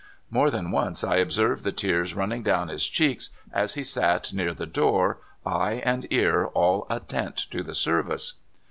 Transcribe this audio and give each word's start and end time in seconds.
More 0.31 0.49
than 0.49 0.71
once 0.71 1.03
I 1.03 1.17
observed 1.17 1.63
the 1.63 1.71
tears 1.71 2.15
running 2.15 2.41
down 2.41 2.69
his 2.69 2.87
cheeks 2.87 3.29
as 3.53 3.75
he 3.75 3.83
sat 3.83 4.33
near 4.33 4.51
the 4.51 4.65
door, 4.65 5.19
eye 5.45 5.79
and 5.85 6.07
ear 6.09 6.47
all 6.47 6.87
attent 6.89 7.37
to 7.51 7.61
the 7.61 7.75
service. 7.75 8.33